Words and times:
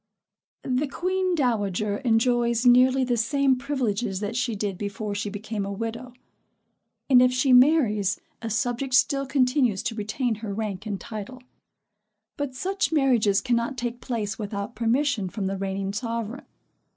The 0.63 0.87
queen 0.87 1.35
dowager 1.35 1.97
enjoys 1.97 2.65
nearly 2.65 3.03
the 3.03 3.17
same 3.17 3.55
privileges 3.55 4.19
that 4.19 4.35
she 4.35 4.55
did 4.55 4.75
before 4.75 5.13
she 5.13 5.29
became 5.29 5.63
a 5.63 5.71
widow; 5.71 6.13
and 7.07 7.21
if 7.21 7.31
she 7.31 7.53
marries 7.53 8.19
a 8.41 8.49
subject 8.49 8.95
still 8.95 9.27
continues 9.27 9.83
to 9.83 9.93
retain 9.93 10.33
her 10.41 10.55
rank 10.55 10.87
and 10.87 10.99
title; 10.99 11.43
but 12.35 12.55
such 12.55 12.91
marriages 12.91 13.41
cannot 13.41 13.77
take 13.77 14.01
place 14.01 14.39
without 14.39 14.73
permission 14.75 15.29
from 15.29 15.45
the 15.45 15.55
reigning 15.55 15.93
sovereign. 15.93 16.45